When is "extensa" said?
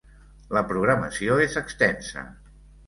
1.65-2.29